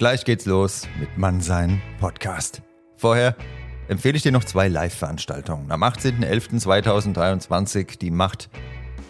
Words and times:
Gleich 0.00 0.24
geht's 0.24 0.46
los 0.46 0.88
mit 0.98 1.16
Mannsein 1.18 1.82
Podcast. 2.00 2.62
Vorher 2.96 3.36
empfehle 3.86 4.16
ich 4.16 4.22
dir 4.22 4.32
noch 4.32 4.44
zwei 4.44 4.66
Live-Veranstaltungen. 4.66 5.70
Am 5.70 5.82
18.11.2023 5.82 7.98
die 7.98 8.10
Macht 8.10 8.48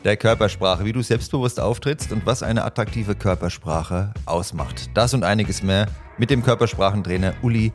der 0.03 0.17
Körpersprache, 0.17 0.85
wie 0.85 0.93
du 0.93 1.01
selbstbewusst 1.01 1.61
auftrittst 1.61 2.11
und 2.11 2.27
was 2.27 2.43
eine 2.43 2.65
attraktive 2.65 3.15
Körpersprache 3.15 4.13
ausmacht. 4.27 4.91
Das 4.95 5.15
und 5.15 5.23
einiges 5.23 5.63
mehr 5.63 5.87
mit 6.19 6.29
dem 6.29 6.43
Körpersprachentrainer 6.43 7.35
Uli 7.43 7.73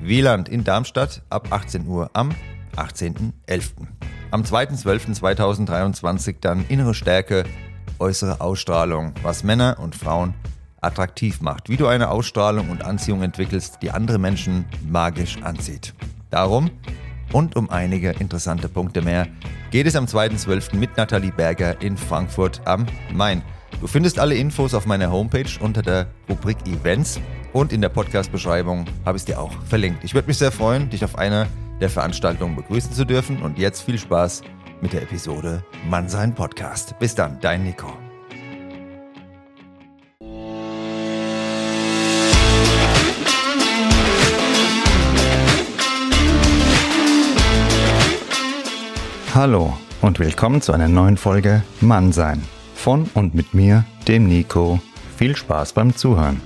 Wieland 0.00 0.48
in 0.48 0.62
Darmstadt 0.62 1.22
ab 1.30 1.48
18 1.50 1.88
Uhr 1.88 2.10
am 2.12 2.30
18.11. 2.76 3.72
Am 4.30 4.42
2.12.2023 4.42 6.36
dann 6.40 6.64
innere 6.68 6.94
Stärke, 6.94 7.42
äußere 7.98 8.40
Ausstrahlung, 8.40 9.14
was 9.24 9.42
Männer 9.42 9.78
und 9.80 9.96
Frauen 9.96 10.34
attraktiv 10.82 11.40
macht, 11.40 11.68
wie 11.68 11.76
du 11.76 11.86
eine 11.86 12.10
Ausstrahlung 12.10 12.70
und 12.70 12.84
Anziehung 12.84 13.22
entwickelst, 13.22 13.78
die 13.82 13.90
andere 13.90 14.18
Menschen 14.18 14.66
magisch 14.88 15.40
anzieht. 15.42 15.94
Darum 16.30 16.70
und 17.32 17.56
um 17.56 17.70
einige 17.70 18.10
interessante 18.10 18.68
Punkte 18.68 19.02
mehr 19.02 19.26
geht 19.70 19.86
es 19.86 19.96
am 19.96 20.04
2.12. 20.04 20.76
mit 20.76 20.96
Nathalie 20.96 21.32
Berger 21.32 21.80
in 21.80 21.96
Frankfurt 21.96 22.60
am 22.66 22.86
Main. 23.12 23.42
Du 23.80 23.86
findest 23.86 24.18
alle 24.18 24.34
Infos 24.34 24.74
auf 24.74 24.86
meiner 24.86 25.10
Homepage 25.10 25.48
unter 25.60 25.82
der 25.82 26.06
Rubrik 26.28 26.58
Events 26.66 27.18
und 27.52 27.72
in 27.72 27.80
der 27.80 27.88
Podcast-Beschreibung 27.88 28.84
habe 29.04 29.16
ich 29.16 29.22
es 29.22 29.26
dir 29.26 29.40
auch 29.40 29.52
verlinkt. 29.64 30.04
Ich 30.04 30.14
würde 30.14 30.28
mich 30.28 30.38
sehr 30.38 30.52
freuen, 30.52 30.90
dich 30.90 31.04
auf 31.04 31.16
einer 31.16 31.46
der 31.80 31.90
Veranstaltungen 31.90 32.54
begrüßen 32.54 32.92
zu 32.92 33.04
dürfen 33.04 33.42
und 33.42 33.58
jetzt 33.58 33.82
viel 33.82 33.98
Spaß 33.98 34.42
mit 34.80 34.92
der 34.92 35.02
Episode 35.02 35.64
Mannsein 35.88 36.34
Podcast. 36.34 36.98
Bis 36.98 37.14
dann, 37.14 37.38
dein 37.40 37.64
Nico. 37.64 38.11
Hallo 49.34 49.72
und 50.02 50.18
willkommen 50.18 50.60
zu 50.60 50.74
einer 50.74 50.88
neuen 50.88 51.16
Folge 51.16 51.62
Mannsein. 51.80 52.42
Von 52.74 53.08
und 53.14 53.34
mit 53.34 53.54
mir, 53.54 53.86
dem 54.06 54.28
Nico. 54.28 54.78
Viel 55.16 55.34
Spaß 55.36 55.72
beim 55.72 55.96
Zuhören. 55.96 56.38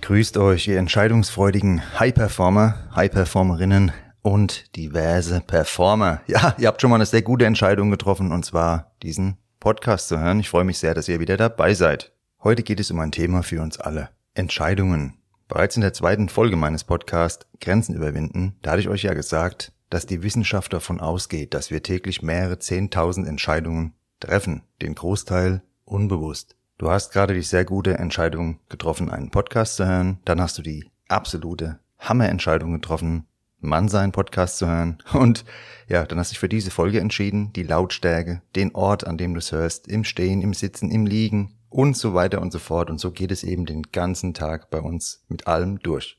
Grüßt 0.00 0.36
euch, 0.36 0.68
ihr 0.68 0.78
entscheidungsfreudigen 0.78 1.98
High-Performer, 1.98 2.76
High-Performerinnen 2.94 3.90
und 4.22 4.76
diverse 4.76 5.40
Performer. 5.40 6.20
Ja, 6.28 6.54
ihr 6.58 6.68
habt 6.68 6.80
schon 6.80 6.90
mal 6.90 6.96
eine 6.96 7.06
sehr 7.06 7.22
gute 7.22 7.44
Entscheidung 7.44 7.90
getroffen 7.90 8.30
und 8.30 8.44
zwar 8.44 8.92
diesen 9.02 9.38
Podcast 9.58 10.06
zu 10.06 10.20
hören. 10.20 10.38
Ich 10.38 10.48
freue 10.48 10.62
mich 10.62 10.78
sehr, 10.78 10.94
dass 10.94 11.08
ihr 11.08 11.18
wieder 11.18 11.36
dabei 11.36 11.74
seid. 11.74 12.13
Heute 12.44 12.62
geht 12.62 12.78
es 12.78 12.90
um 12.90 13.00
ein 13.00 13.10
Thema 13.10 13.42
für 13.42 13.62
uns 13.62 13.80
alle. 13.80 14.10
Entscheidungen. 14.34 15.14
Bereits 15.48 15.76
in 15.76 15.80
der 15.80 15.94
zweiten 15.94 16.28
Folge 16.28 16.56
meines 16.56 16.84
Podcasts 16.84 17.46
Grenzen 17.58 17.94
überwinden, 17.94 18.54
da 18.60 18.72
hatte 18.72 18.82
ich 18.82 18.90
euch 18.90 19.02
ja 19.02 19.14
gesagt, 19.14 19.72
dass 19.88 20.04
die 20.04 20.22
Wissenschaft 20.22 20.74
davon 20.74 21.00
ausgeht, 21.00 21.54
dass 21.54 21.70
wir 21.70 21.82
täglich 21.82 22.20
mehrere 22.20 22.58
Zehntausend 22.58 23.26
Entscheidungen 23.26 23.94
treffen, 24.20 24.62
den 24.82 24.94
Großteil 24.94 25.62
unbewusst. 25.86 26.54
Du 26.76 26.90
hast 26.90 27.14
gerade 27.14 27.32
die 27.32 27.40
sehr 27.40 27.64
gute 27.64 27.96
Entscheidung 27.96 28.60
getroffen, 28.68 29.08
einen 29.08 29.30
Podcast 29.30 29.76
zu 29.76 29.86
hören, 29.86 30.18
dann 30.26 30.42
hast 30.42 30.58
du 30.58 30.62
die 30.62 30.90
absolute 31.08 31.78
Hammerentscheidung 31.98 32.74
getroffen, 32.74 33.24
Mann 33.60 33.88
sein 33.88 34.12
Podcast 34.12 34.58
zu 34.58 34.66
hören 34.66 34.98
und 35.14 35.46
ja, 35.88 36.04
dann 36.04 36.18
hast 36.18 36.30
du 36.30 36.34
dich 36.34 36.40
für 36.40 36.50
diese 36.50 36.70
Folge 36.70 37.00
entschieden, 37.00 37.54
die 37.54 37.62
Lautstärke, 37.62 38.42
den 38.54 38.74
Ort, 38.74 39.06
an 39.06 39.16
dem 39.16 39.32
du 39.32 39.38
es 39.38 39.50
hörst, 39.50 39.88
im 39.88 40.04
Stehen, 40.04 40.42
im 40.42 40.52
Sitzen, 40.52 40.90
im 40.90 41.06
Liegen, 41.06 41.54
und 41.74 41.96
so 41.96 42.14
weiter 42.14 42.40
und 42.40 42.52
so 42.52 42.60
fort. 42.60 42.88
Und 42.88 42.98
so 42.98 43.10
geht 43.10 43.32
es 43.32 43.42
eben 43.42 43.66
den 43.66 43.82
ganzen 43.82 44.32
Tag 44.32 44.70
bei 44.70 44.80
uns 44.80 45.24
mit 45.28 45.48
allem 45.48 45.80
durch. 45.80 46.16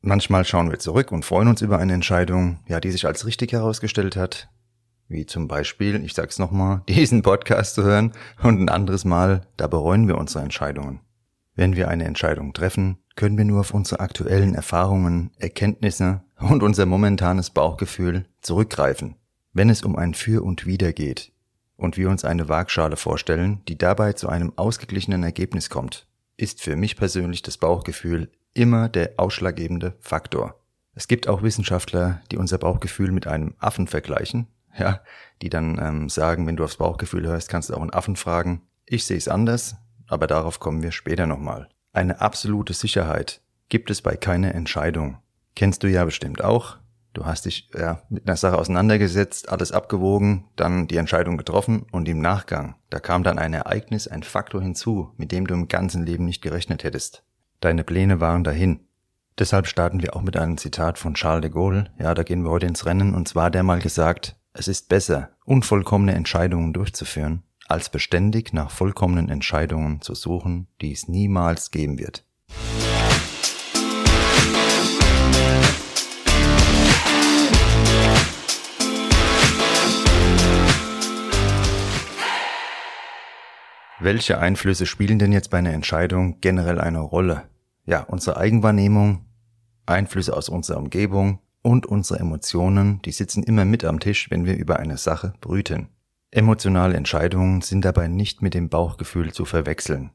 Manchmal 0.00 0.44
schauen 0.44 0.70
wir 0.70 0.78
zurück 0.78 1.10
und 1.10 1.24
freuen 1.24 1.48
uns 1.48 1.60
über 1.60 1.78
eine 1.78 1.92
Entscheidung, 1.92 2.60
ja, 2.68 2.78
die 2.78 2.90
sich 2.92 3.04
als 3.04 3.26
richtig 3.26 3.52
herausgestellt 3.52 4.14
hat. 4.16 4.48
Wie 5.08 5.26
zum 5.26 5.48
Beispiel, 5.48 6.02
ich 6.04 6.14
sag's 6.14 6.38
nochmal, 6.38 6.82
diesen 6.88 7.22
Podcast 7.22 7.74
zu 7.74 7.82
hören 7.82 8.12
und 8.42 8.60
ein 8.60 8.68
anderes 8.68 9.04
Mal, 9.04 9.48
da 9.56 9.66
bereuen 9.66 10.06
wir 10.06 10.16
unsere 10.16 10.44
Entscheidungen. 10.44 11.00
Wenn 11.54 11.74
wir 11.74 11.88
eine 11.88 12.04
Entscheidung 12.04 12.52
treffen, 12.52 12.98
können 13.16 13.36
wir 13.36 13.44
nur 13.44 13.60
auf 13.60 13.74
unsere 13.74 14.00
aktuellen 14.00 14.54
Erfahrungen, 14.54 15.32
Erkenntnisse 15.36 16.22
und 16.38 16.62
unser 16.62 16.86
momentanes 16.86 17.50
Bauchgefühl 17.50 18.26
zurückgreifen. 18.40 19.16
Wenn 19.52 19.68
es 19.68 19.82
um 19.82 19.96
ein 19.96 20.14
Für 20.14 20.44
und 20.44 20.64
Wider 20.64 20.92
geht, 20.92 21.31
und 21.82 21.96
wir 21.96 22.08
uns 22.08 22.24
eine 22.24 22.48
Waagschale 22.48 22.96
vorstellen, 22.96 23.60
die 23.66 23.76
dabei 23.76 24.12
zu 24.12 24.28
einem 24.28 24.52
ausgeglichenen 24.56 25.22
Ergebnis 25.24 25.68
kommt, 25.68 26.06
ist 26.36 26.60
für 26.60 26.76
mich 26.76 26.96
persönlich 26.96 27.42
das 27.42 27.58
Bauchgefühl 27.58 28.30
immer 28.54 28.88
der 28.88 29.14
ausschlaggebende 29.16 29.94
Faktor. 30.00 30.54
Es 30.94 31.08
gibt 31.08 31.26
auch 31.26 31.42
Wissenschaftler, 31.42 32.20
die 32.30 32.36
unser 32.36 32.58
Bauchgefühl 32.58 33.10
mit 33.10 33.26
einem 33.26 33.54
Affen 33.58 33.88
vergleichen, 33.88 34.46
ja, 34.78 35.00
die 35.40 35.50
dann 35.50 35.78
ähm, 35.82 36.08
sagen, 36.08 36.46
wenn 36.46 36.56
du 36.56 36.64
aufs 36.64 36.76
Bauchgefühl 36.76 37.26
hörst, 37.26 37.48
kannst 37.48 37.70
du 37.70 37.74
auch 37.74 37.80
einen 37.80 37.92
Affen 37.92 38.16
fragen. 38.16 38.62
Ich 38.86 39.04
sehe 39.04 39.16
es 39.16 39.28
anders, 39.28 39.76
aber 40.06 40.26
darauf 40.26 40.60
kommen 40.60 40.82
wir 40.82 40.92
später 40.92 41.26
nochmal. 41.26 41.68
Eine 41.92 42.20
absolute 42.20 42.74
Sicherheit 42.74 43.40
gibt 43.68 43.90
es 43.90 44.02
bei 44.02 44.16
keiner 44.16 44.54
Entscheidung. 44.54 45.18
Kennst 45.56 45.82
du 45.82 45.88
ja 45.88 46.04
bestimmt 46.04 46.44
auch. 46.44 46.76
Du 47.12 47.26
hast 47.26 47.44
dich 47.44 47.68
ja, 47.78 48.02
mit 48.08 48.26
einer 48.26 48.36
Sache 48.36 48.58
auseinandergesetzt, 48.58 49.50
alles 49.50 49.72
abgewogen, 49.72 50.46
dann 50.56 50.88
die 50.88 50.96
Entscheidung 50.96 51.36
getroffen 51.36 51.84
und 51.92 52.08
im 52.08 52.20
Nachgang, 52.20 52.76
da 52.88 53.00
kam 53.00 53.22
dann 53.22 53.38
ein 53.38 53.52
Ereignis, 53.52 54.08
ein 54.08 54.22
Faktor 54.22 54.62
hinzu, 54.62 55.12
mit 55.18 55.30
dem 55.30 55.46
du 55.46 55.54
im 55.54 55.68
ganzen 55.68 56.06
Leben 56.06 56.24
nicht 56.24 56.40
gerechnet 56.40 56.84
hättest. 56.84 57.22
Deine 57.60 57.84
Pläne 57.84 58.20
waren 58.20 58.44
dahin. 58.44 58.80
Deshalb 59.38 59.66
starten 59.66 60.02
wir 60.02 60.16
auch 60.16 60.22
mit 60.22 60.36
einem 60.36 60.56
Zitat 60.58 60.98
von 60.98 61.14
Charles 61.14 61.42
de 61.42 61.50
Gaulle. 61.50 61.90
Ja, 61.98 62.14
da 62.14 62.22
gehen 62.22 62.44
wir 62.44 62.50
heute 62.50 62.66
ins 62.66 62.86
Rennen 62.86 63.14
und 63.14 63.28
zwar 63.28 63.50
der 63.50 63.62
mal 63.62 63.80
gesagt, 63.80 64.36
es 64.54 64.68
ist 64.68 64.88
besser, 64.88 65.30
unvollkommene 65.44 66.14
Entscheidungen 66.14 66.72
durchzuführen, 66.72 67.42
als 67.68 67.88
beständig 67.88 68.52
nach 68.52 68.70
vollkommenen 68.70 69.28
Entscheidungen 69.28 70.00
zu 70.00 70.14
suchen, 70.14 70.66
die 70.80 70.92
es 70.92 71.08
niemals 71.08 71.70
geben 71.70 71.98
wird. 71.98 72.24
Welche 84.04 84.40
Einflüsse 84.40 84.84
spielen 84.84 85.20
denn 85.20 85.30
jetzt 85.30 85.50
bei 85.50 85.58
einer 85.58 85.72
Entscheidung 85.72 86.40
generell 86.40 86.80
eine 86.80 86.98
Rolle? 86.98 87.44
Ja, 87.84 88.00
unsere 88.00 88.36
Eigenwahrnehmung, 88.36 89.26
Einflüsse 89.86 90.36
aus 90.36 90.48
unserer 90.48 90.78
Umgebung 90.78 91.38
und 91.62 91.86
unsere 91.86 92.18
Emotionen, 92.18 93.00
die 93.02 93.12
sitzen 93.12 93.44
immer 93.44 93.64
mit 93.64 93.84
am 93.84 94.00
Tisch, 94.00 94.28
wenn 94.28 94.44
wir 94.44 94.56
über 94.56 94.80
eine 94.80 94.96
Sache 94.96 95.34
brüten. 95.40 95.86
Emotionale 96.32 96.96
Entscheidungen 96.96 97.60
sind 97.60 97.84
dabei 97.84 98.08
nicht 98.08 98.42
mit 98.42 98.54
dem 98.54 98.70
Bauchgefühl 98.70 99.32
zu 99.32 99.44
verwechseln. 99.44 100.10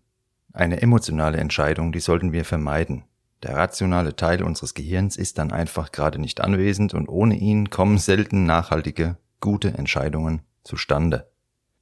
Eine 0.52 0.82
emotionale 0.82 1.38
Entscheidung, 1.38 1.94
die 1.94 2.02
sollten 2.02 2.34
wir 2.34 2.44
vermeiden. 2.44 3.06
Der 3.42 3.56
rationale 3.56 4.18
Teil 4.18 4.44
unseres 4.44 4.74
Gehirns 4.74 5.16
ist 5.16 5.38
dann 5.38 5.54
einfach 5.54 5.94
gerade 5.94 6.20
nicht 6.20 6.42
anwesend 6.42 6.94
und 6.94 7.08
ohne 7.08 7.36
ihn 7.36 7.70
kommen 7.70 8.00
selten 8.00 8.46
nachhaltige, 8.46 9.16
gute 9.40 9.78
Entscheidungen 9.78 10.42
zustande. 10.66 11.30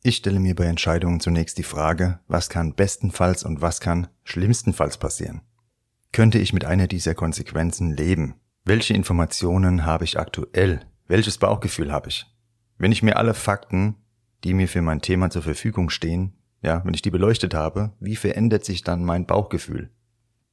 Ich 0.07 0.17
stelle 0.17 0.39
mir 0.39 0.53
bei 0.53 0.65
Entscheidungen 0.65 1.19
zunächst 1.19 1.57
die 1.57 1.63
Frage, 1.63 2.19
was 2.27 2.47
kann 2.47 2.75
bestenfalls 2.75 3.43
und 3.43 3.63
was 3.63 3.79
kann 3.79 4.07
schlimmstenfalls 4.23 4.99
passieren? 4.99 5.41
Könnte 6.11 6.37
ich 6.37 6.53
mit 6.53 6.63
einer 6.63 6.85
dieser 6.85 7.15
Konsequenzen 7.15 7.97
leben? 7.97 8.35
Welche 8.65 8.93
Informationen 8.93 9.83
habe 9.83 10.03
ich 10.03 10.19
aktuell? 10.19 10.81
Welches 11.07 11.39
Bauchgefühl 11.39 11.91
habe 11.91 12.09
ich? 12.09 12.27
Wenn 12.77 12.91
ich 12.91 13.01
mir 13.01 13.17
alle 13.17 13.33
Fakten, 13.33 13.95
die 14.43 14.53
mir 14.53 14.67
für 14.67 14.83
mein 14.83 15.01
Thema 15.01 15.31
zur 15.31 15.41
Verfügung 15.41 15.89
stehen, 15.89 16.33
ja, 16.61 16.85
wenn 16.85 16.93
ich 16.93 17.01
die 17.01 17.09
beleuchtet 17.09 17.55
habe, 17.55 17.93
wie 17.99 18.15
verändert 18.15 18.63
sich 18.63 18.83
dann 18.83 19.03
mein 19.03 19.25
Bauchgefühl? 19.25 19.89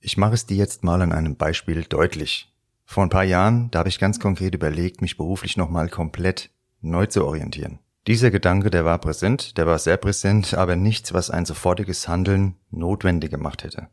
Ich 0.01 0.17
mache 0.17 0.33
es 0.33 0.47
dir 0.47 0.57
jetzt 0.57 0.83
mal 0.83 1.03
an 1.03 1.13
einem 1.13 1.37
Beispiel 1.37 1.83
deutlich. 1.83 2.51
Vor 2.87 3.03
ein 3.03 3.11
paar 3.11 3.25
Jahren, 3.25 3.71
da 3.71 3.81
habe 3.81 3.91
ich 3.91 3.99
ganz 3.99 4.19
konkret 4.19 4.55
überlegt, 4.55 5.03
mich 5.03 5.19
beruflich 5.19 5.59
nochmal 5.59 5.91
komplett 5.91 6.49
neu 6.81 7.05
zu 7.05 7.27
orientieren. 7.27 7.81
Dieser 8.09 8.33
Gedanke, 8.33 8.71
der 8.71 8.85
war 8.85 8.99
präsent, 8.99 9.57
der 9.59 9.67
war 9.67 9.79
sehr 9.79 9.97
präsent, 9.97 10.55
aber 10.55 10.75
nichts, 10.75 11.13
was 11.13 11.31
ein 11.31 11.47
sofortiges 11.47 12.09
Handeln 12.09 12.57
notwendig 12.71 13.31
gemacht 13.31 13.63
hätte. 13.63 13.89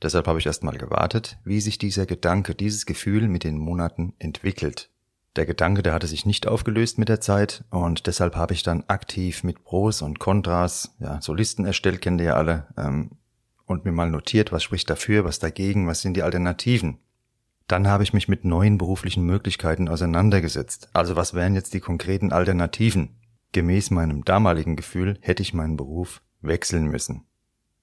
Deshalb 0.00 0.28
habe 0.28 0.38
ich 0.38 0.46
erstmal 0.46 0.76
gewartet, 0.76 1.38
wie 1.42 1.60
sich 1.60 1.78
dieser 1.78 2.06
Gedanke, 2.06 2.54
dieses 2.54 2.86
Gefühl 2.86 3.26
mit 3.28 3.42
den 3.42 3.58
Monaten 3.58 4.14
entwickelt. 4.18 4.90
Der 5.34 5.44
Gedanke, 5.44 5.82
der 5.82 5.92
hatte 5.92 6.06
sich 6.06 6.24
nicht 6.24 6.46
aufgelöst 6.46 6.98
mit 6.98 7.08
der 7.08 7.20
Zeit 7.20 7.64
und 7.70 8.06
deshalb 8.06 8.36
habe 8.36 8.54
ich 8.54 8.62
dann 8.62 8.84
aktiv 8.86 9.42
mit 9.42 9.64
Pros 9.64 10.02
und 10.02 10.18
Kontras, 10.18 10.94
ja, 11.00 11.20
so 11.20 11.34
Listen 11.34 11.64
erstellt, 11.64 12.00
kennt 12.00 12.20
ihr 12.20 12.28
ja 12.28 12.34
alle, 12.34 12.68
ähm, 12.76 13.10
und 13.66 13.84
mir 13.84 13.92
mal 13.92 14.08
notiert, 14.08 14.52
was 14.52 14.62
spricht 14.62 14.88
dafür, 14.88 15.24
was 15.24 15.40
dagegen, 15.40 15.88
was 15.88 16.00
sind 16.00 16.14
die 16.14 16.22
Alternativen. 16.22 16.98
Dann 17.66 17.88
habe 17.88 18.04
ich 18.04 18.12
mich 18.12 18.28
mit 18.28 18.44
neuen 18.44 18.78
beruflichen 18.78 19.24
Möglichkeiten 19.24 19.88
auseinandergesetzt. 19.88 20.88
Also 20.92 21.16
was 21.16 21.34
wären 21.34 21.54
jetzt 21.54 21.74
die 21.74 21.80
konkreten 21.80 22.32
Alternativen? 22.32 23.16
Gemäß 23.52 23.90
meinem 23.90 24.24
damaligen 24.24 24.76
Gefühl 24.76 25.18
hätte 25.20 25.42
ich 25.42 25.54
meinen 25.54 25.76
Beruf 25.76 26.22
wechseln 26.40 26.86
müssen. 26.86 27.24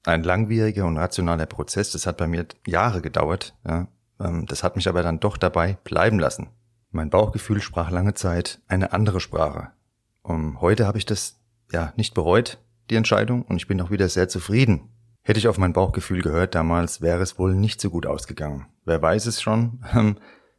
Ein 0.05 0.23
langwieriger 0.23 0.85
und 0.85 0.97
rationaler 0.97 1.45
Prozess, 1.45 1.91
das 1.91 2.05
hat 2.05 2.17
bei 2.17 2.27
mir 2.27 2.45
Jahre 2.67 3.01
gedauert, 3.01 3.55
ja. 3.67 3.87
Ähm, 4.19 4.45
das 4.45 4.63
hat 4.63 4.75
mich 4.75 4.87
aber 4.87 5.01
dann 5.01 5.19
doch 5.19 5.37
dabei 5.37 5.77
bleiben 5.83 6.19
lassen. 6.19 6.49
Mein 6.91 7.09
Bauchgefühl 7.09 7.61
sprach 7.61 7.89
lange 7.89 8.13
Zeit 8.13 8.61
eine 8.67 8.93
andere 8.93 9.19
Sprache. 9.19 9.71
Und 10.21 10.61
heute 10.61 10.85
habe 10.85 10.97
ich 10.97 11.05
das 11.05 11.39
ja 11.71 11.93
nicht 11.95 12.13
bereut, 12.13 12.59
die 12.89 12.95
Entscheidung, 12.95 13.43
und 13.43 13.57
ich 13.57 13.67
bin 13.67 13.81
auch 13.81 13.91
wieder 13.91 14.09
sehr 14.09 14.29
zufrieden. 14.29 14.89
Hätte 15.23 15.39
ich 15.39 15.47
auf 15.47 15.57
mein 15.57 15.73
Bauchgefühl 15.73 16.21
gehört 16.21 16.53
damals, 16.53 17.01
wäre 17.01 17.21
es 17.21 17.39
wohl 17.39 17.55
nicht 17.55 17.81
so 17.81 17.89
gut 17.89 18.05
ausgegangen. 18.05 18.67
Wer 18.85 19.01
weiß 19.01 19.25
es 19.25 19.41
schon? 19.41 19.79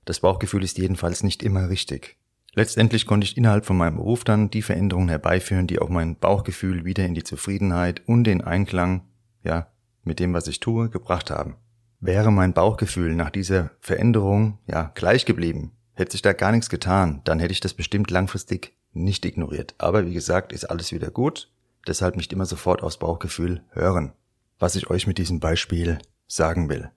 Das 0.07 0.21
Bauchgefühl 0.21 0.63
ist 0.63 0.77
jedenfalls 0.77 1.23
nicht 1.23 1.43
immer 1.43 1.71
richtig. 1.71 2.19
Letztendlich 2.53 3.07
konnte 3.07 3.25
ich 3.25 3.39
innerhalb 3.39 3.65
von 3.65 3.79
meinem 3.79 3.97
Beruf 3.97 4.23
dann 4.23 4.51
die 4.51 4.61
Veränderungen 4.61 5.09
herbeiführen, 5.09 5.67
die 5.67 5.79
auch 5.79 5.89
mein 5.89 6.17
Bauchgefühl 6.17 6.85
wieder 6.85 7.07
in 7.07 7.15
die 7.15 7.25
Zufriedenheit 7.25 8.03
und 8.07 8.25
den 8.25 8.43
Einklang, 8.43 9.09
ja, 9.43 9.69
mit 10.03 10.21
dem, 10.21 10.35
was 10.35 10.47
ich 10.47 10.61
tue, 10.61 10.91
gebracht 10.91 11.31
haben. 11.31 11.57
Wäre 12.01 12.31
mein 12.31 12.53
Bauchgefühl 12.53 13.15
nach 13.15 13.31
dieser 13.31 13.71
Veränderung, 13.81 14.59
ja, 14.67 14.93
gleich 14.95 15.25
geblieben, 15.25 15.73
Hätte 15.95 16.13
sich 16.13 16.23
da 16.23 16.33
gar 16.33 16.51
nichts 16.51 16.69
getan, 16.69 17.21
dann 17.25 17.39
hätte 17.39 17.53
ich 17.53 17.61
das 17.61 17.73
bestimmt 17.73 18.11
langfristig 18.11 18.77
nicht 18.93 19.25
ignoriert. 19.25 19.75
Aber 19.79 20.07
wie 20.07 20.13
gesagt, 20.13 20.53
ist 20.53 20.65
alles 20.65 20.93
wieder 20.93 21.11
gut. 21.11 21.53
Deshalb 21.87 22.17
nicht 22.17 22.33
immer 22.33 22.47
sofort 22.47 22.83
aufs 22.83 22.99
Bauchgefühl 22.99 23.63
hören. 23.71 24.13
Was 24.59 24.77
ich 24.77 24.89
euch 24.91 25.07
mit 25.07 25.19
diesem 25.19 25.41
Beispiel 25.41 25.99
sagen 26.27 26.69
will. 26.69 26.91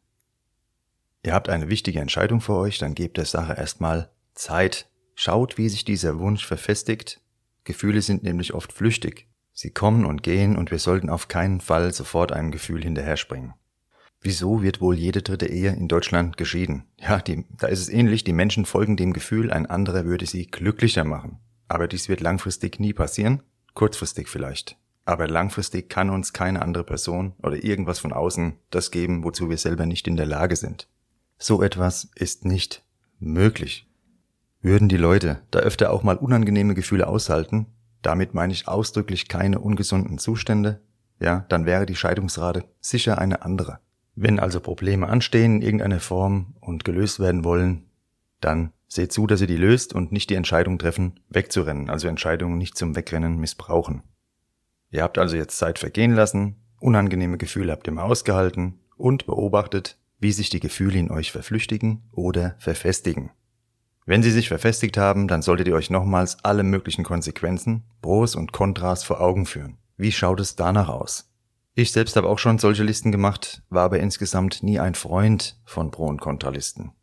Ihr 1.24 1.34
habt 1.34 1.50
eine 1.50 1.70
wichtige 1.70 2.00
Entscheidung 2.00 2.42
vor 2.42 2.60
euch, 2.60 2.78
dann 2.78 2.96
gebt 2.96 3.18
der 3.18 3.26
Sache 3.26 3.54
erstmal 3.54 4.10
Zeit. 4.34 4.90
Schaut, 5.16 5.58
wie 5.58 5.68
sich 5.68 5.84
dieser 5.84 6.20
Wunsch 6.20 6.46
verfestigt. 6.46 7.22
Gefühle 7.64 8.02
sind 8.02 8.24
nämlich 8.24 8.54
oft 8.54 8.72
flüchtig. 8.72 9.28
Sie 9.52 9.72
kommen 9.72 10.06
und 10.06 10.22
gehen 10.22 10.56
und 10.56 10.70
wir 10.70 10.78
sollten 10.78 11.10
auf 11.10 11.28
keinen 11.28 11.60
Fall 11.60 11.92
sofort 11.92 12.32
einem 12.32 12.52
Gefühl 12.52 12.84
hinterher 12.84 13.18
springen. 13.18 13.56
Wieso 14.22 14.62
wird 14.62 14.82
wohl 14.82 14.96
jede 14.96 15.22
dritte 15.22 15.48
Ehe 15.48 15.72
in 15.72 15.88
Deutschland 15.88 16.38
geschieden? 16.38 16.86
Ja, 17.00 17.20
die, 17.20 17.46
da 17.58 17.68
ist 17.68 17.80
es 17.80 17.90
ähnlich, 17.90 18.24
die 18.24 18.34
Menschen 18.34 18.66
folgen 18.66 18.98
dem 18.98 19.14
Gefühl, 19.14 19.52
ein 19.52 19.66
anderer 19.66 20.06
würde 20.06 20.26
sie 20.26 20.46
glücklicher 20.48 21.04
machen. 21.04 21.40
Aber 21.68 21.88
dies 21.88 22.08
wird 22.08 22.22
langfristig 22.22 22.80
nie 22.80 22.94
passieren, 22.94 23.44
kurzfristig 23.74 24.28
vielleicht. 24.28 24.78
Aber 25.08 25.30
langfristig 25.30 25.90
kann 25.90 26.10
uns 26.10 26.34
keine 26.34 26.62
andere 26.62 26.84
Person 26.84 27.32
oder 27.42 27.64
irgendwas 27.64 27.98
von 27.98 28.12
außen 28.12 28.60
das 28.72 28.92
geben, 28.92 29.24
wozu 29.24 29.50
wir 29.50 29.58
selber 29.58 29.86
nicht 29.86 30.06
in 30.06 30.18
der 30.18 30.26
Lage 30.26 30.58
sind. 30.58 30.90
So 31.38 31.64
etwas 31.64 32.10
ist 32.16 32.44
nicht 32.44 32.84
möglich. 33.18 33.90
Würden 34.62 34.90
die 34.90 34.98
Leute 34.98 35.44
da 35.50 35.60
öfter 35.60 35.94
auch 35.94 36.04
mal 36.04 36.18
unangenehme 36.18 36.76
Gefühle 36.76 37.08
aushalten, 37.08 37.68
damit 38.02 38.34
meine 38.34 38.52
ich 38.52 38.68
ausdrücklich 38.68 39.30
keine 39.30 39.60
ungesunden 39.60 40.18
Zustände, 40.18 40.82
ja, 41.22 41.46
dann 41.48 41.66
wäre 41.66 41.86
die 41.86 41.96
Scheidungsrate 41.96 42.66
sicher 42.82 43.18
eine 43.18 43.44
andere. 43.44 43.80
Wenn 44.14 44.42
also 44.42 44.60
Probleme 44.60 45.08
anstehen 45.08 45.56
in 45.56 45.62
irgendeiner 45.62 46.02
Form 46.02 46.56
und 46.60 46.84
gelöst 46.84 47.22
werden 47.22 47.46
wollen, 47.46 47.86
dann 48.42 48.74
seht 48.90 49.14
zu, 49.14 49.26
dass 49.26 49.40
ihr 49.40 49.48
die 49.48 49.56
löst 49.56 49.94
und 49.94 50.12
nicht 50.12 50.30
die 50.30 50.36
Entscheidung 50.36 50.78
treffen, 50.78 51.22
wegzurennen, 51.30 51.90
also 51.90 52.10
Entscheidungen 52.10 52.58
nicht 52.58 52.78
zum 52.78 52.98
Wegrennen 52.98 53.38
missbrauchen. 53.38 54.04
Ihr 54.90 55.04
habt 55.04 55.18
also 55.18 55.36
jetzt 55.36 55.58
Zeit 55.58 55.80
vergehen 55.80 56.14
lassen, 56.14 56.56
unangenehme 56.80 57.38
Gefühle 57.38 57.72
habt 57.72 57.88
ihr 57.88 57.94
mal 57.94 58.04
ausgehalten 58.04 58.80
und 58.96 59.26
beobachtet, 59.26 59.98
wie 60.20 60.32
sich 60.32 60.50
die 60.50 60.60
Gefühle 60.60 61.00
in 61.00 61.12
euch 61.12 61.32
verflüchtigen 61.32 62.04
oder 62.12 62.56
verfestigen. 62.60 63.32
Wenn 64.06 64.24
sie 64.24 64.32
sich 64.32 64.48
verfestigt 64.48 64.98
haben, 64.98 65.28
dann 65.28 65.42
solltet 65.42 65.68
ihr 65.68 65.76
euch 65.76 65.90
nochmals 65.90 66.44
alle 66.44 66.64
möglichen 66.64 67.04
Konsequenzen, 67.04 67.84
Pros 68.02 68.36
und 68.36 68.54
Kontras 68.54 69.04
vor 69.04 69.20
Augen 69.20 69.46
führen. 69.46 69.78
Wie 69.98 70.14
schaut 70.14 70.40
es 70.40 70.56
danach 70.56 70.88
aus? 70.88 71.30
Ich 71.76 71.92
selbst 71.92 72.16
habe 72.16 72.30
auch 72.30 72.40
schon 72.40 72.58
solche 72.58 72.84
Listen 72.84 73.12
gemacht, 73.12 73.64
war 73.70 73.84
aber 73.84 74.00
insgesamt 74.00 74.64
nie 74.64 74.80
ein 74.80 74.96
Freund 74.96 75.60
von 75.66 75.92
Pro- 75.92 76.08
und 76.08 76.22
Kontralisten. 76.22 76.94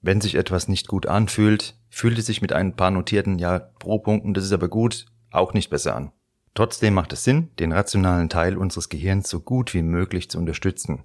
Wenn 0.00 0.20
sich 0.20 0.34
etwas 0.36 0.66
nicht 0.66 0.88
gut 0.88 1.06
anfühlt, 1.06 1.76
fühlt 1.90 2.18
es 2.18 2.26
sich 2.26 2.40
mit 2.40 2.52
ein 2.52 2.74
paar 2.74 2.90
notierten 2.90 3.38
Ja 3.38 3.58
Pro-Punkten, 3.58 4.32
das 4.32 4.44
ist 4.44 4.52
aber 4.52 4.68
gut, 4.68 5.06
auch 5.30 5.52
nicht 5.52 5.70
besser 5.70 5.94
an. 5.94 6.12
Trotzdem 6.54 6.94
macht 6.94 7.12
es 7.12 7.24
Sinn, 7.24 7.50
den 7.58 7.72
rationalen 7.72 8.28
Teil 8.28 8.56
unseres 8.56 8.88
Gehirns 8.88 9.28
so 9.28 9.40
gut 9.40 9.74
wie 9.74 9.82
möglich 9.82 10.30
zu 10.30 10.38
unterstützen. 10.38 11.04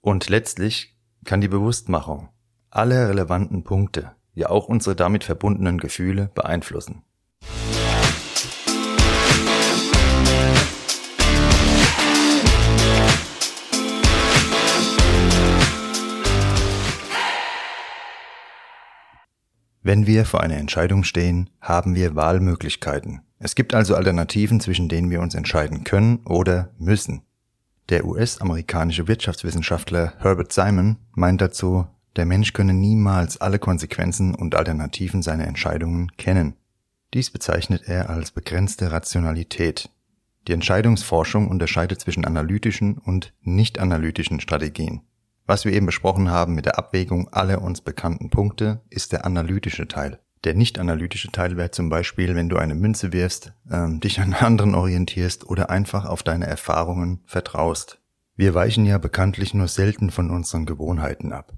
Und 0.00 0.28
letztlich 0.28 0.96
kann 1.24 1.40
die 1.40 1.48
Bewusstmachung 1.48 2.28
alle 2.70 3.08
relevanten 3.08 3.62
Punkte, 3.64 4.12
ja 4.34 4.50
auch 4.50 4.66
unsere 4.68 4.96
damit 4.96 5.24
verbundenen 5.24 5.78
Gefühle 5.78 6.30
beeinflussen. 6.34 7.02
Wenn 19.86 20.06
wir 20.06 20.24
vor 20.24 20.40
einer 20.40 20.56
Entscheidung 20.56 21.04
stehen, 21.04 21.50
haben 21.60 21.94
wir 21.94 22.16
Wahlmöglichkeiten. 22.16 23.20
Es 23.44 23.54
gibt 23.54 23.74
also 23.74 23.94
Alternativen, 23.94 24.58
zwischen 24.58 24.88
denen 24.88 25.10
wir 25.10 25.20
uns 25.20 25.34
entscheiden 25.34 25.84
können 25.84 26.20
oder 26.24 26.70
müssen. 26.78 27.20
Der 27.90 28.06
US-amerikanische 28.06 29.06
Wirtschaftswissenschaftler 29.06 30.14
Herbert 30.16 30.50
Simon 30.50 30.96
meint 31.12 31.42
dazu, 31.42 31.86
der 32.16 32.24
Mensch 32.24 32.54
könne 32.54 32.72
niemals 32.72 33.38
alle 33.42 33.58
Konsequenzen 33.58 34.34
und 34.34 34.54
Alternativen 34.54 35.20
seiner 35.20 35.46
Entscheidungen 35.46 36.10
kennen. 36.16 36.54
Dies 37.12 37.30
bezeichnet 37.30 37.82
er 37.84 38.08
als 38.08 38.30
begrenzte 38.30 38.90
Rationalität. 38.90 39.90
Die 40.48 40.54
Entscheidungsforschung 40.54 41.48
unterscheidet 41.48 42.00
zwischen 42.00 42.24
analytischen 42.24 42.96
und 42.96 43.34
nicht 43.42 43.78
analytischen 43.78 44.40
Strategien. 44.40 45.02
Was 45.46 45.66
wir 45.66 45.74
eben 45.74 45.84
besprochen 45.84 46.30
haben 46.30 46.54
mit 46.54 46.64
der 46.64 46.78
Abwägung 46.78 47.28
aller 47.28 47.60
uns 47.60 47.82
bekannten 47.82 48.30
Punkte, 48.30 48.80
ist 48.88 49.12
der 49.12 49.26
analytische 49.26 49.86
Teil. 49.86 50.18
Der 50.44 50.54
nicht 50.54 50.78
analytische 50.78 51.32
Teil 51.32 51.56
wäre 51.56 51.70
zum 51.70 51.88
Beispiel, 51.88 52.34
wenn 52.34 52.50
du 52.50 52.56
eine 52.58 52.74
Münze 52.74 53.12
wirfst, 53.12 53.54
ähm, 53.70 54.00
dich 54.00 54.20
an 54.20 54.34
anderen 54.34 54.74
orientierst 54.74 55.48
oder 55.48 55.70
einfach 55.70 56.04
auf 56.04 56.22
deine 56.22 56.46
Erfahrungen 56.46 57.22
vertraust. 57.24 57.98
Wir 58.36 58.54
weichen 58.54 58.84
ja 58.84 58.98
bekanntlich 58.98 59.54
nur 59.54 59.68
selten 59.68 60.10
von 60.10 60.30
unseren 60.30 60.66
Gewohnheiten 60.66 61.32
ab. 61.32 61.54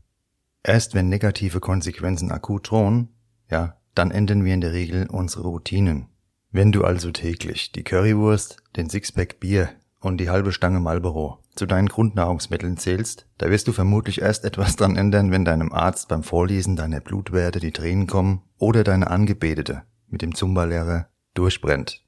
Erst 0.63 0.95
wenn 0.95 1.09
negative 1.09 1.59
Konsequenzen 1.61 2.31
akut 2.31 2.71
drohen, 2.71 3.09
ja, 3.51 3.77
dann 3.95 4.11
enden 4.11 4.45
wir 4.45 4.55
in 4.55 4.61
der 4.61 4.73
Regel 4.73 5.09
unsere 5.11 5.49
Routinen. 5.49 6.09
Wenn 6.51 6.71
du 6.71 6.85
also 6.85 7.11
täglich 7.11 7.73
die 7.73 7.83
Currywurst, 7.83 8.63
den 8.77 8.89
Sixpack 8.89 9.41
Bier 9.41 9.71
und 10.01 10.19
die 10.19 10.31
halbe 10.31 10.53
Stange 10.53 10.81
Marlboro 10.81 11.43
zu 11.57 11.67
deinen 11.67 11.89
Grundnahrungsmitteln 11.89 12.77
zählst, 12.77 13.27
da 13.39 13.51
wirst 13.51 13.67
du 13.67 13.73
vermutlich 13.73 14.21
erst 14.21 14.45
etwas 14.45 14.77
dran 14.77 14.97
ändern, 14.97 15.31
wenn 15.31 15.45
deinem 15.45 15.73
Arzt 15.73 16.09
beim 16.09 16.23
Vorlesen 16.23 16.77
deiner 16.77 17.01
Blutwerte 17.01 17.59
die 17.59 17.73
Tränen 17.73 18.07
kommen 18.07 18.43
oder 18.59 18.85
deine 18.85 19.11
Angebetete 19.11 19.83
mit 20.09 20.23
dem 20.23 20.35
Zumba-Lehrer 20.35 21.09
durchbrennt. 21.35 22.03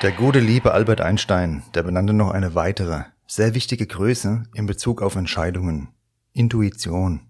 Der 0.00 0.12
gute 0.12 0.38
liebe 0.38 0.72
Albert 0.72 1.00
Einstein, 1.00 1.64
der 1.74 1.82
benannte 1.82 2.12
noch 2.12 2.30
eine 2.30 2.54
weitere, 2.54 3.02
sehr 3.26 3.54
wichtige 3.54 3.84
Größe 3.84 4.44
in 4.54 4.66
Bezug 4.66 5.02
auf 5.02 5.16
Entscheidungen. 5.16 5.88
Intuition. 6.32 7.27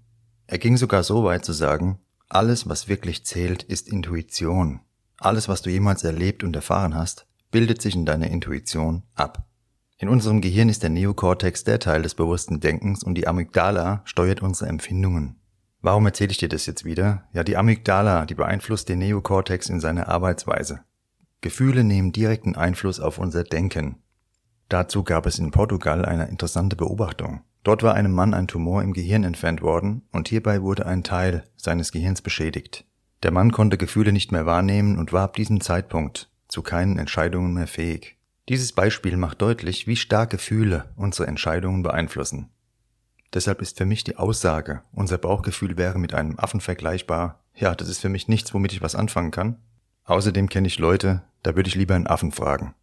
Er 0.51 0.57
ging 0.57 0.79
sogar 0.79 1.03
so 1.03 1.25
weit 1.25 1.45
zu 1.45 1.53
sagen, 1.53 1.99
alles, 2.31 2.67
was 2.67 2.89
wirklich 2.89 3.25
zählt, 3.27 3.63
ist 3.63 3.87
Intuition. 3.87 4.81
Alles, 5.19 5.47
was 5.47 5.61
du 5.61 5.69
jemals 5.69 6.05
erlebt 6.05 6.43
und 6.43 6.57
erfahren 6.57 6.95
hast, 6.95 7.27
bildet 7.51 7.83
sich 7.83 7.95
in 7.95 8.07
deiner 8.07 8.31
Intuition 8.31 9.03
ab. 9.15 9.47
In 9.99 10.09
unserem 10.09 10.41
Gehirn 10.41 10.71
ist 10.71 10.83
der 10.83 10.91
Neokortex 10.91 11.65
der 11.65 11.81
Teil 11.81 12.01
des 12.01 12.15
bewussten 12.15 12.61
Denkens 12.61 13.05
und 13.05 13.15
die 13.15 13.29
Amygdala 13.29 14.01
steuert 14.05 14.41
unsere 14.41 14.71
Empfindungen. 14.71 15.39
Warum 15.83 16.07
erzähle 16.07 16.31
ich 16.31 16.39
dir 16.39 16.49
das 16.49 16.65
jetzt 16.65 16.87
wieder? 16.87 17.25
Ja, 17.35 17.45
die 17.45 17.59
Amygdala, 17.59 18.25
die 18.25 18.35
beeinflusst 18.35 18.89
den 18.89 19.01
Neokortex 19.01 19.69
in 19.69 19.81
seiner 19.81 20.09
Arbeitsweise. 20.09 20.81
Gefühle 21.43 21.85
nehmen 21.85 22.13
direkten 22.13 22.57
Einfluss 22.57 23.01
auf 23.01 23.19
unser 23.19 23.45
Denken. 23.45 23.97
Dazu 24.71 25.05
gab 25.05 25.27
es 25.27 25.39
in 25.39 25.51
Portugal 25.51 26.07
eine 26.07 26.29
interessante 26.29 26.75
Beobachtung. 26.75 27.43
Dort 27.69 27.83
war 27.83 27.93
einem 27.93 28.13
Mann 28.13 28.33
ein 28.33 28.49
Tumor 28.49 28.83
im 28.83 28.95
Gehirn 28.95 29.25
entfernt 29.25 29.61
worden 29.61 30.01
und 30.11 30.29
hierbei 30.29 30.63
wurde 30.63 30.87
ein 30.87 31.05
Teil 31.05 31.45
seines 31.55 31.93
Gehirns 31.93 32.23
beschädigt. 32.23 32.87
Der 33.23 33.31
Mann 33.31 33.53
konnte 33.53 33.77
Gefühle 33.77 34.11
nicht 34.11 34.33
mehr 34.33 34.47
wahrnehmen 34.47 34.97
und 34.97 35.13
war 35.13 35.25
ab 35.25 35.37
diesem 35.37 35.61
Zeitpunkt 35.61 36.31
zu 36.49 36.63
keinen 36.63 36.99
Entscheidungen 36.99 37.53
mehr 37.53 37.67
fähig. 37.67 38.17
Dieses 38.49 38.73
Beispiel 38.73 39.19
macht 39.19 39.43
deutlich, 39.43 39.87
wie 39.87 39.97
stark 39.97 40.31
Gefühle 40.31 40.87
unsere 40.97 41.29
Entscheidungen 41.29 41.83
beeinflussen. 41.83 42.49
Deshalb 43.35 43.61
ist 43.61 43.77
für 43.77 43.85
mich 43.85 44.03
die 44.03 44.17
Aussage, 44.17 44.81
unser 44.93 45.19
Bauchgefühl 45.19 45.77
wäre 45.77 45.99
mit 45.99 46.15
einem 46.15 46.39
Affen 46.39 46.63
vergleichbar, 46.63 47.45
ja, 47.55 47.75
das 47.75 47.91
ist 47.91 47.99
für 47.99 48.09
mich 48.09 48.29
nichts, 48.29 48.55
womit 48.55 48.73
ich 48.73 48.81
was 48.81 48.95
anfangen 48.95 49.31
kann. 49.31 49.59
Außerdem 50.07 50.49
kenne 50.49 50.69
ich 50.69 50.79
Leute, 50.79 51.21
da 51.43 51.55
würde 51.55 51.69
ich 51.69 51.75
lieber 51.75 51.97
einen 51.97 52.07
Affen 52.07 52.33
fragen. 52.33 52.75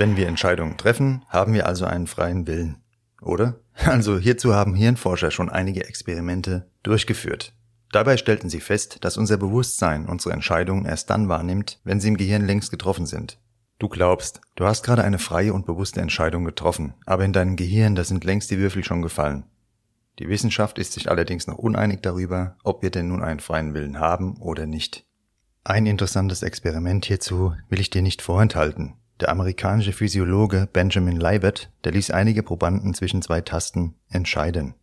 Wenn 0.00 0.16
wir 0.16 0.28
Entscheidungen 0.28 0.78
treffen, 0.78 1.26
haben 1.28 1.52
wir 1.52 1.66
also 1.66 1.84
einen 1.84 2.06
freien 2.06 2.46
Willen, 2.46 2.78
oder? 3.20 3.60
Also 3.84 4.18
hierzu 4.18 4.54
haben 4.54 4.74
Hirnforscher 4.74 5.30
schon 5.30 5.50
einige 5.50 5.84
Experimente 5.84 6.70
durchgeführt. 6.82 7.52
Dabei 7.92 8.16
stellten 8.16 8.48
sie 8.48 8.60
fest, 8.60 9.04
dass 9.04 9.18
unser 9.18 9.36
Bewusstsein 9.36 10.06
unsere 10.06 10.32
Entscheidungen 10.32 10.86
erst 10.86 11.10
dann 11.10 11.28
wahrnimmt, 11.28 11.80
wenn 11.84 12.00
sie 12.00 12.08
im 12.08 12.16
Gehirn 12.16 12.46
längst 12.46 12.70
getroffen 12.70 13.04
sind. 13.04 13.38
Du 13.78 13.90
glaubst, 13.90 14.40
du 14.54 14.64
hast 14.64 14.84
gerade 14.84 15.04
eine 15.04 15.18
freie 15.18 15.52
und 15.52 15.66
bewusste 15.66 16.00
Entscheidung 16.00 16.46
getroffen, 16.46 16.94
aber 17.04 17.26
in 17.26 17.34
deinem 17.34 17.56
Gehirn, 17.56 17.94
da 17.94 18.02
sind 18.02 18.24
längst 18.24 18.50
die 18.50 18.58
Würfel 18.58 18.82
schon 18.82 19.02
gefallen. 19.02 19.44
Die 20.18 20.30
Wissenschaft 20.30 20.78
ist 20.78 20.94
sich 20.94 21.10
allerdings 21.10 21.46
noch 21.46 21.58
uneinig 21.58 22.00
darüber, 22.00 22.56
ob 22.64 22.80
wir 22.82 22.90
denn 22.90 23.08
nun 23.08 23.22
einen 23.22 23.40
freien 23.40 23.74
Willen 23.74 24.00
haben 24.00 24.38
oder 24.38 24.64
nicht. 24.64 25.04
Ein 25.62 25.84
interessantes 25.84 26.42
Experiment 26.42 27.04
hierzu 27.04 27.54
will 27.68 27.80
ich 27.80 27.90
dir 27.90 28.00
nicht 28.00 28.22
vorenthalten. 28.22 28.94
Der 29.20 29.28
amerikanische 29.28 29.92
Physiologe 29.92 30.66
Benjamin 30.72 31.20
Libet, 31.20 31.70
der 31.84 31.92
ließ 31.92 32.10
einige 32.10 32.42
Probanden 32.42 32.94
zwischen 32.94 33.20
zwei 33.20 33.42
Tasten 33.42 33.94
entscheiden. 34.08 34.74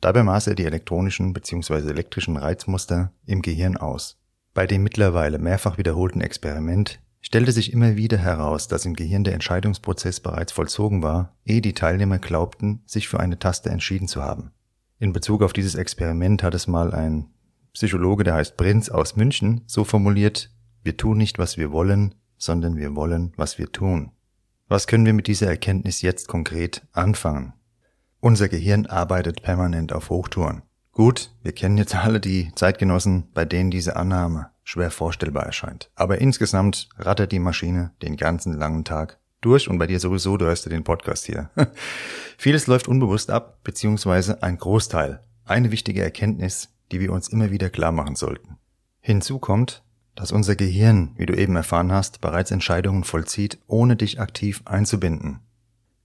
Dabei 0.00 0.22
maß 0.22 0.46
er 0.46 0.54
die 0.54 0.64
elektronischen 0.64 1.34
bzw. 1.34 1.90
elektrischen 1.90 2.38
Reizmuster 2.38 3.12
im 3.26 3.42
Gehirn 3.42 3.76
aus. 3.76 4.18
Bei 4.54 4.66
dem 4.66 4.82
mittlerweile 4.82 5.38
mehrfach 5.38 5.76
wiederholten 5.76 6.22
Experiment 6.22 7.00
stellte 7.20 7.52
sich 7.52 7.72
immer 7.72 7.96
wieder 7.96 8.16
heraus, 8.16 8.66
dass 8.66 8.86
im 8.86 8.94
Gehirn 8.94 9.24
der 9.24 9.34
Entscheidungsprozess 9.34 10.20
bereits 10.20 10.52
vollzogen 10.52 11.02
war, 11.02 11.36
ehe 11.44 11.60
die 11.60 11.74
Teilnehmer 11.74 12.18
glaubten, 12.18 12.82
sich 12.86 13.08
für 13.08 13.20
eine 13.20 13.38
Taste 13.38 13.68
entschieden 13.68 14.08
zu 14.08 14.22
haben. 14.22 14.52
In 14.98 15.12
Bezug 15.12 15.42
auf 15.42 15.52
dieses 15.52 15.74
Experiment 15.74 16.42
hat 16.42 16.54
es 16.54 16.66
mal 16.66 16.94
ein 16.94 17.28
Psychologe, 17.74 18.24
der 18.24 18.34
heißt 18.34 18.56
Prinz 18.56 18.88
aus 18.88 19.16
München, 19.16 19.62
so 19.66 19.84
formuliert, 19.84 20.50
wir 20.82 20.96
tun 20.96 21.18
nicht, 21.18 21.38
was 21.38 21.58
wir 21.58 21.72
wollen, 21.72 22.14
sondern 22.42 22.76
wir 22.76 22.96
wollen, 22.96 23.32
was 23.36 23.56
wir 23.58 23.70
tun. 23.70 24.10
Was 24.66 24.88
können 24.88 25.06
wir 25.06 25.12
mit 25.12 25.28
dieser 25.28 25.46
Erkenntnis 25.46 26.02
jetzt 26.02 26.26
konkret 26.26 26.82
anfangen? 26.92 27.52
Unser 28.18 28.48
Gehirn 28.48 28.86
arbeitet 28.86 29.42
permanent 29.42 29.92
auf 29.92 30.10
Hochtouren. 30.10 30.62
Gut, 30.90 31.32
wir 31.42 31.52
kennen 31.52 31.78
jetzt 31.78 31.94
alle 31.94 32.18
die 32.18 32.50
Zeitgenossen, 32.56 33.28
bei 33.32 33.44
denen 33.44 33.70
diese 33.70 33.94
Annahme 33.94 34.50
schwer 34.64 34.90
vorstellbar 34.90 35.44
erscheint. 35.44 35.90
Aber 35.94 36.20
insgesamt 36.20 36.88
rattert 36.98 37.30
die 37.30 37.38
Maschine 37.38 37.92
den 38.02 38.16
ganzen 38.16 38.54
langen 38.54 38.84
Tag 38.84 39.20
durch 39.40 39.68
und 39.68 39.78
bei 39.78 39.86
dir 39.86 40.00
sowieso, 40.00 40.36
du 40.36 40.46
hörst 40.46 40.64
ja 40.66 40.70
den 40.70 40.84
Podcast 40.84 41.26
hier. 41.26 41.50
Vieles 42.38 42.66
läuft 42.66 42.88
unbewusst 42.88 43.30
ab, 43.30 43.60
beziehungsweise 43.62 44.42
ein 44.42 44.58
Großteil. 44.58 45.22
Eine 45.44 45.70
wichtige 45.70 46.02
Erkenntnis, 46.02 46.70
die 46.90 46.98
wir 46.98 47.12
uns 47.12 47.28
immer 47.28 47.52
wieder 47.52 47.70
klar 47.70 47.92
machen 47.92 48.16
sollten. 48.16 48.58
Hinzu 49.00 49.38
kommt, 49.38 49.84
dass 50.14 50.32
unser 50.32 50.56
Gehirn, 50.56 51.12
wie 51.16 51.26
du 51.26 51.34
eben 51.34 51.56
erfahren 51.56 51.92
hast, 51.92 52.20
bereits 52.20 52.50
Entscheidungen 52.50 53.04
vollzieht, 53.04 53.58
ohne 53.66 53.96
dich 53.96 54.20
aktiv 54.20 54.62
einzubinden. 54.64 55.40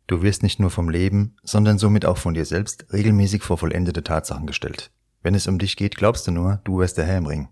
Du 0.07 0.21
wirst 0.21 0.41
nicht 0.41 0.59
nur 0.59 0.69
vom 0.69 0.89
Leben, 0.89 1.35
sondern 1.43 1.77
somit 1.77 2.05
auch 2.05 2.17
von 2.17 2.33
dir 2.33 2.45
selbst 2.45 2.85
regelmäßig 2.93 3.43
vor 3.43 3.57
vollendete 3.57 4.03
Tatsachen 4.03 4.47
gestellt. 4.47 4.91
Wenn 5.21 5.35
es 5.35 5.47
um 5.47 5.59
dich 5.59 5.75
geht, 5.75 5.97
glaubst 5.97 6.27
du 6.27 6.31
nur, 6.31 6.61
du 6.63 6.79
wärst 6.79 6.97
der 6.97 7.05
Herr 7.05 7.17
im 7.17 7.25
Ring. 7.25 7.49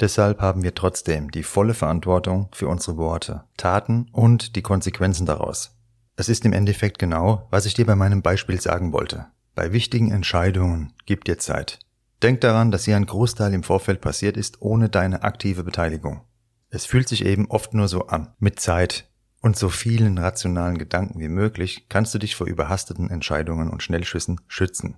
Deshalb 0.00 0.40
haben 0.40 0.62
wir 0.62 0.74
trotzdem 0.74 1.30
die 1.30 1.42
volle 1.42 1.74
Verantwortung 1.74 2.48
für 2.52 2.68
unsere 2.68 2.96
Worte, 2.96 3.44
Taten 3.58 4.08
und 4.12 4.56
die 4.56 4.62
Konsequenzen 4.62 5.26
daraus. 5.26 5.76
Es 6.16 6.30
ist 6.30 6.46
im 6.46 6.54
Endeffekt 6.54 6.98
genau, 6.98 7.46
was 7.50 7.66
ich 7.66 7.74
dir 7.74 7.84
bei 7.84 7.96
meinem 7.96 8.22
Beispiel 8.22 8.58
sagen 8.58 8.94
wollte. 8.94 9.26
Bei 9.54 9.72
wichtigen 9.72 10.10
Entscheidungen 10.10 10.94
gib 11.04 11.24
dir 11.24 11.38
Zeit. 11.38 11.78
Denk 12.22 12.40
daran, 12.40 12.70
dass 12.70 12.84
hier 12.84 12.96
ein 12.96 13.06
Großteil 13.06 13.54
im 13.54 13.62
Vorfeld 13.62 14.00
passiert 14.00 14.36
ist 14.36 14.60
ohne 14.60 14.88
deine 14.88 15.22
aktive 15.22 15.64
Beteiligung. 15.64 16.22
Es 16.68 16.84
fühlt 16.84 17.08
sich 17.08 17.24
eben 17.24 17.46
oft 17.50 17.74
nur 17.74 17.88
so 17.88 18.06
an. 18.06 18.34
Mit 18.38 18.60
Zeit 18.60 19.08
und 19.40 19.56
so 19.56 19.70
vielen 19.70 20.18
rationalen 20.18 20.78
Gedanken 20.78 21.18
wie 21.18 21.28
möglich 21.28 21.86
kannst 21.88 22.14
du 22.14 22.18
dich 22.18 22.36
vor 22.36 22.46
überhasteten 22.46 23.10
Entscheidungen 23.10 23.70
und 23.70 23.82
Schnellschüssen 23.82 24.40
schützen. 24.48 24.96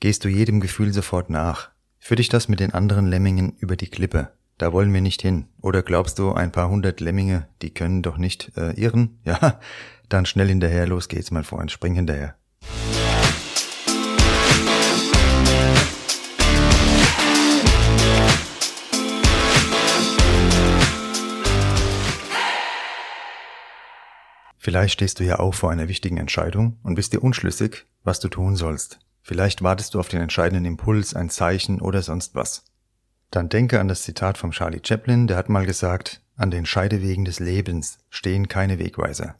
Gehst 0.00 0.24
du 0.24 0.28
jedem 0.28 0.60
Gefühl 0.60 0.92
sofort 0.92 1.30
nach, 1.30 1.70
Führ 2.06 2.16
dich 2.16 2.28
das 2.28 2.46
mit 2.46 2.60
den 2.60 2.72
anderen 2.72 3.08
Lemmingen 3.08 3.56
über 3.58 3.74
die 3.74 3.88
Klippe. 3.88 4.30
Da 4.58 4.72
wollen 4.72 4.94
wir 4.94 5.00
nicht 5.00 5.22
hin. 5.22 5.46
Oder 5.60 5.82
glaubst 5.82 6.20
du, 6.20 6.32
ein 6.32 6.52
paar 6.52 6.68
hundert 6.68 7.00
Lemminge, 7.00 7.48
die 7.62 7.74
können 7.74 8.02
doch 8.02 8.16
nicht 8.16 8.52
äh, 8.56 8.80
irren? 8.80 9.18
Ja, 9.24 9.58
dann 10.08 10.24
schnell 10.24 10.46
hinterher, 10.46 10.86
los 10.86 11.08
geht's, 11.08 11.32
mein 11.32 11.42
Freund, 11.42 11.72
spring 11.72 11.96
hinterher. 11.96 12.36
Vielleicht 24.76 24.92
stehst 24.92 25.20
du 25.20 25.24
ja 25.24 25.38
auch 25.38 25.54
vor 25.54 25.70
einer 25.70 25.88
wichtigen 25.88 26.18
Entscheidung 26.18 26.76
und 26.82 26.96
bist 26.96 27.14
dir 27.14 27.22
unschlüssig, 27.22 27.86
was 28.04 28.20
du 28.20 28.28
tun 28.28 28.56
sollst. 28.56 28.98
Vielleicht 29.22 29.62
wartest 29.62 29.94
du 29.94 30.00
auf 30.00 30.08
den 30.08 30.20
entscheidenden 30.20 30.66
Impuls, 30.66 31.14
ein 31.14 31.30
Zeichen 31.30 31.80
oder 31.80 32.02
sonst 32.02 32.34
was. 32.34 32.62
Dann 33.30 33.48
denke 33.48 33.80
an 33.80 33.88
das 33.88 34.02
Zitat 34.02 34.36
vom 34.36 34.50
Charlie 34.50 34.82
Chaplin, 34.84 35.28
der 35.28 35.38
hat 35.38 35.48
mal 35.48 35.64
gesagt, 35.64 36.20
an 36.36 36.50
den 36.50 36.66
Scheidewegen 36.66 37.24
des 37.24 37.40
Lebens 37.40 38.00
stehen 38.10 38.48
keine 38.48 38.78
Wegweiser. 38.78 39.36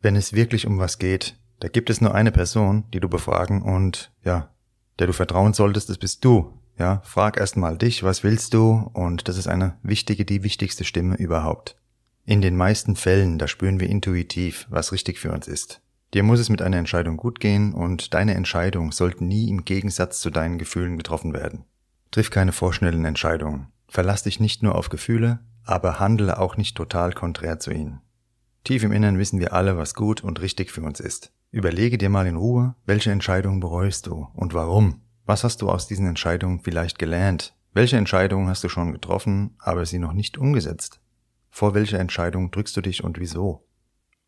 Wenn 0.00 0.16
es 0.16 0.32
wirklich 0.32 0.66
um 0.66 0.78
was 0.78 0.98
geht, 0.98 1.38
da 1.60 1.68
gibt 1.68 1.90
es 1.90 2.00
nur 2.00 2.14
eine 2.14 2.32
Person, 2.32 2.84
die 2.94 3.00
du 3.00 3.10
befragen 3.10 3.60
und, 3.60 4.10
ja, 4.24 4.54
der 4.98 5.06
du 5.06 5.12
vertrauen 5.12 5.52
solltest, 5.52 5.90
das 5.90 5.98
bist 5.98 6.24
du. 6.24 6.58
Ja, 6.78 7.02
frag 7.04 7.36
erst 7.36 7.58
mal 7.58 7.76
dich, 7.76 8.02
was 8.02 8.24
willst 8.24 8.54
du? 8.54 8.90
Und 8.94 9.28
das 9.28 9.36
ist 9.36 9.48
eine 9.48 9.76
wichtige, 9.82 10.24
die 10.24 10.42
wichtigste 10.44 10.84
Stimme 10.84 11.16
überhaupt. 11.16 11.76
In 12.28 12.42
den 12.42 12.56
meisten 12.56 12.96
Fällen, 12.96 13.38
da 13.38 13.46
spüren 13.46 13.78
wir 13.78 13.88
intuitiv, 13.88 14.66
was 14.68 14.90
richtig 14.90 15.20
für 15.20 15.30
uns 15.30 15.46
ist. 15.46 15.80
Dir 16.12 16.24
muss 16.24 16.40
es 16.40 16.48
mit 16.48 16.60
einer 16.60 16.76
Entscheidung 16.76 17.16
gut 17.16 17.38
gehen 17.38 17.72
und 17.72 18.14
deine 18.14 18.34
Entscheidung 18.34 18.90
sollte 18.90 19.24
nie 19.24 19.48
im 19.48 19.64
Gegensatz 19.64 20.18
zu 20.18 20.30
deinen 20.30 20.58
Gefühlen 20.58 20.96
getroffen 20.96 21.32
werden. 21.32 21.66
Triff 22.10 22.30
keine 22.30 22.50
vorschnellen 22.50 23.04
Entscheidungen. 23.04 23.68
Verlass 23.86 24.24
dich 24.24 24.40
nicht 24.40 24.64
nur 24.64 24.74
auf 24.74 24.88
Gefühle, 24.88 25.38
aber 25.64 26.00
handle 26.00 26.40
auch 26.40 26.56
nicht 26.56 26.76
total 26.76 27.12
konträr 27.12 27.60
zu 27.60 27.70
ihnen. 27.70 28.00
Tief 28.64 28.82
im 28.82 28.90
Innern 28.90 29.18
wissen 29.18 29.38
wir 29.38 29.52
alle, 29.52 29.76
was 29.76 29.94
gut 29.94 30.24
und 30.24 30.40
richtig 30.40 30.72
für 30.72 30.82
uns 30.82 30.98
ist. 30.98 31.30
Überlege 31.52 31.96
dir 31.96 32.08
mal 32.08 32.26
in 32.26 32.34
Ruhe, 32.34 32.74
welche 32.86 33.12
Entscheidungen 33.12 33.60
bereust 33.60 34.08
du 34.08 34.26
und 34.34 34.52
warum. 34.52 35.02
Was 35.26 35.44
hast 35.44 35.62
du 35.62 35.70
aus 35.70 35.86
diesen 35.86 36.08
Entscheidungen 36.08 36.58
vielleicht 36.58 36.98
gelernt? 36.98 37.54
Welche 37.72 37.98
Entscheidungen 37.98 38.48
hast 38.48 38.64
du 38.64 38.68
schon 38.68 38.90
getroffen, 38.90 39.54
aber 39.60 39.86
sie 39.86 40.00
noch 40.00 40.12
nicht 40.12 40.38
umgesetzt? 40.38 41.00
Vor 41.56 41.72
welcher 41.72 41.98
Entscheidung 41.98 42.50
drückst 42.50 42.76
du 42.76 42.82
dich 42.82 43.02
und 43.02 43.18
wieso? 43.18 43.66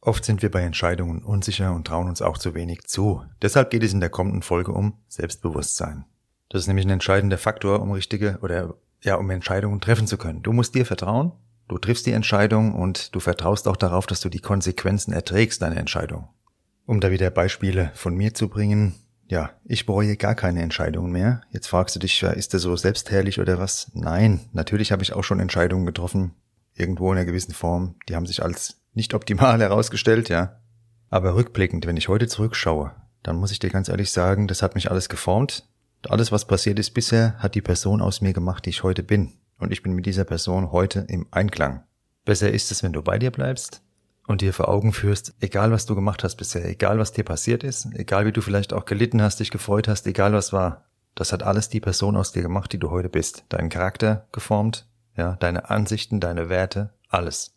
Oft 0.00 0.24
sind 0.24 0.40
wir 0.40 0.50
bei 0.50 0.62
Entscheidungen 0.62 1.22
unsicher 1.22 1.74
und 1.74 1.86
trauen 1.86 2.08
uns 2.08 2.22
auch 2.22 2.38
zu 2.38 2.54
wenig 2.54 2.86
zu. 2.86 3.22
Deshalb 3.42 3.68
geht 3.68 3.82
es 3.82 3.92
in 3.92 4.00
der 4.00 4.08
kommenden 4.08 4.40
Folge 4.40 4.72
um 4.72 4.94
Selbstbewusstsein. 5.08 6.06
Das 6.48 6.62
ist 6.62 6.68
nämlich 6.68 6.86
ein 6.86 6.90
entscheidender 6.92 7.36
Faktor, 7.36 7.82
um 7.82 7.92
richtige 7.92 8.38
oder 8.40 8.76
ja, 9.02 9.16
um 9.16 9.28
Entscheidungen 9.28 9.82
treffen 9.82 10.06
zu 10.06 10.16
können. 10.16 10.42
Du 10.42 10.54
musst 10.54 10.74
dir 10.74 10.86
vertrauen, 10.86 11.32
du 11.68 11.76
triffst 11.76 12.06
die 12.06 12.12
Entscheidung 12.12 12.74
und 12.74 13.14
du 13.14 13.20
vertraust 13.20 13.68
auch 13.68 13.76
darauf, 13.76 14.06
dass 14.06 14.22
du 14.22 14.30
die 14.30 14.40
Konsequenzen 14.40 15.12
erträgst 15.12 15.60
deiner 15.60 15.76
Entscheidung. 15.76 16.30
Um 16.86 16.98
da 16.98 17.10
wieder 17.10 17.28
Beispiele 17.28 17.92
von 17.94 18.14
mir 18.14 18.32
zu 18.32 18.48
bringen, 18.48 18.94
ja, 19.26 19.50
ich 19.66 19.84
bereue 19.84 20.16
gar 20.16 20.34
keine 20.34 20.62
Entscheidungen 20.62 21.12
mehr. 21.12 21.42
Jetzt 21.50 21.66
fragst 21.66 21.94
du 21.94 22.00
dich, 22.00 22.22
ist 22.22 22.54
der 22.54 22.60
so 22.60 22.74
selbstherrlich 22.74 23.38
oder 23.38 23.58
was? 23.58 23.90
Nein, 23.92 24.48
natürlich 24.54 24.92
habe 24.92 25.02
ich 25.02 25.12
auch 25.12 25.24
schon 25.24 25.40
Entscheidungen 25.40 25.84
getroffen, 25.84 26.34
irgendwo 26.78 27.12
in 27.12 27.18
einer 27.18 27.26
gewissen 27.26 27.52
Form. 27.52 27.96
Die 28.08 28.16
haben 28.16 28.26
sich 28.26 28.42
als 28.42 28.80
nicht 28.94 29.14
optimal 29.14 29.60
herausgestellt, 29.60 30.28
ja. 30.28 30.60
Aber 31.10 31.34
rückblickend, 31.34 31.86
wenn 31.86 31.96
ich 31.96 32.08
heute 32.08 32.28
zurückschaue, 32.28 32.94
dann 33.22 33.36
muss 33.36 33.50
ich 33.50 33.58
dir 33.58 33.70
ganz 33.70 33.88
ehrlich 33.88 34.10
sagen, 34.10 34.46
das 34.46 34.62
hat 34.62 34.74
mich 34.74 34.90
alles 34.90 35.08
geformt. 35.08 35.68
Alles, 36.08 36.30
was 36.30 36.46
passiert 36.46 36.78
ist 36.78 36.90
bisher, 36.90 37.34
hat 37.38 37.54
die 37.54 37.62
Person 37.62 38.00
aus 38.00 38.20
mir 38.20 38.32
gemacht, 38.32 38.66
die 38.66 38.70
ich 38.70 38.82
heute 38.82 39.02
bin. 39.02 39.34
Und 39.58 39.72
ich 39.72 39.82
bin 39.82 39.92
mit 39.92 40.06
dieser 40.06 40.24
Person 40.24 40.70
heute 40.70 41.04
im 41.08 41.26
Einklang. 41.30 41.82
Besser 42.24 42.50
ist 42.52 42.70
es, 42.70 42.82
wenn 42.82 42.92
du 42.92 43.02
bei 43.02 43.18
dir 43.18 43.30
bleibst 43.30 43.82
und 44.26 44.42
dir 44.42 44.52
vor 44.52 44.68
Augen 44.68 44.92
führst, 44.92 45.34
egal 45.40 45.72
was 45.72 45.86
du 45.86 45.94
gemacht 45.94 46.22
hast 46.22 46.36
bisher, 46.36 46.68
egal 46.68 46.98
was 46.98 47.12
dir 47.12 47.24
passiert 47.24 47.64
ist, 47.64 47.88
egal 47.94 48.26
wie 48.26 48.32
du 48.32 48.42
vielleicht 48.42 48.72
auch 48.72 48.84
gelitten 48.84 49.22
hast, 49.22 49.40
dich 49.40 49.50
gefreut 49.50 49.88
hast, 49.88 50.06
egal 50.06 50.32
was 50.32 50.52
war, 50.52 50.84
das 51.14 51.32
hat 51.32 51.42
alles 51.42 51.68
die 51.68 51.80
Person 51.80 52.16
aus 52.16 52.30
dir 52.30 52.42
gemacht, 52.42 52.72
die 52.72 52.78
du 52.78 52.90
heute 52.90 53.08
bist. 53.08 53.44
Deinen 53.48 53.70
Charakter 53.70 54.28
geformt, 54.30 54.86
ja, 55.18 55.36
deine 55.40 55.68
Ansichten, 55.68 56.20
deine 56.20 56.48
Werte, 56.48 56.94
alles. 57.08 57.54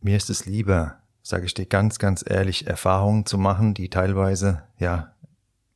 Mir 0.00 0.16
ist 0.16 0.30
es 0.30 0.46
lieber, 0.46 0.96
sage 1.22 1.44
ich 1.44 1.54
dir 1.54 1.66
ganz, 1.66 1.98
ganz 1.98 2.24
ehrlich, 2.26 2.66
Erfahrungen 2.66 3.26
zu 3.26 3.38
machen, 3.38 3.74
die 3.74 3.90
teilweise, 3.90 4.62
ja, 4.78 5.14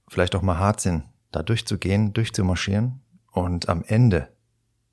vielleicht 0.09 0.35
auch 0.35 0.43
mal 0.43 0.59
hart 0.59 0.81
sind, 0.81 1.05
da 1.31 1.43
durchzugehen, 1.43 2.15
durchzumarschieren 2.15 3.03
und 3.31 3.69
am 3.69 3.85
Ende, 3.87 4.29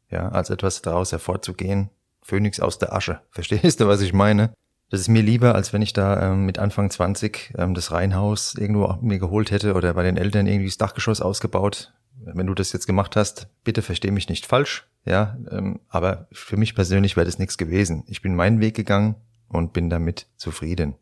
ja, 0.10 0.30
als 0.30 0.50
etwas 0.50 0.82
daraus 0.82 1.12
hervorzugehen, 1.14 1.90
Phönix 2.22 2.60
aus 2.60 2.78
der 2.78 2.94
Asche. 2.94 3.22
Verstehst 3.32 3.80
du, 3.80 3.88
was 3.88 4.02
ich 4.02 4.14
meine? 4.14 4.54
Das 4.90 5.00
ist 5.00 5.08
mir 5.10 5.22
lieber, 5.22 5.56
als 5.56 5.74
wenn 5.74 5.82
ich 5.82 5.94
da 5.94 6.32
ähm, 6.32 6.46
mit 6.46 6.60
Anfang 6.60 6.90
20 6.90 7.54
ähm, 7.58 7.74
das 7.74 7.92
Reihenhaus 7.92 8.56
irgendwo 8.56 8.98
mir 9.02 9.20
geholt 9.20 9.52
hätte 9.52 9.74
oder 9.74 9.94
bei 9.94 10.04
den 10.04 10.18
Eltern 10.18 10.46
irgendwie 10.46 10.70
das 10.70 10.78
Dachgeschoss 10.78 11.22
ausgebaut. 11.22 11.94
Wenn 12.20 12.48
du 12.48 12.54
das 12.54 12.74
jetzt 12.74 12.88
gemacht 12.88 13.16
hast, 13.16 13.48
bitte 13.64 13.82
versteh 13.82 14.12
mich 14.12 14.30
nicht 14.30 14.46
falsch, 14.46 14.88
ja, 15.06 15.38
ähm, 15.52 15.80
aber 15.90 16.28
für 16.32 16.58
mich 16.58 16.76
persönlich 16.76 17.16
wäre 17.16 17.26
das 17.26 17.40
nichts 17.40 17.58
gewesen. 17.58 18.04
Ich 18.08 18.22
bin 18.22 18.36
meinen 18.36 18.60
Weg 18.60 18.76
gegangen 18.76 19.16
und 19.48 19.74
bin 19.74 19.90
damit 19.90 20.28
zufrieden. 20.36 20.96